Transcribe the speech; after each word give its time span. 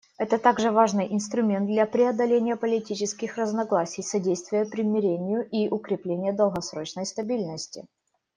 Это 0.17 0.39
также 0.39 0.71
важный 0.71 1.13
инструмент 1.13 1.67
для 1.67 1.85
преодоления 1.85 2.55
политических 2.55 3.37
разногласий, 3.37 4.01
содействия 4.01 4.65
примирению 4.65 5.47
и 5.47 5.69
укрепления 5.69 6.33
долгосрочной 6.33 7.05
стабильности. 7.05 7.85